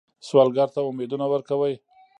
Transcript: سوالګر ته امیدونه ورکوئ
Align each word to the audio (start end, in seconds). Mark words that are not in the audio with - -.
سوالګر 0.27 0.69
ته 0.75 0.79
امیدونه 0.89 1.25
ورکوئ 1.29 1.75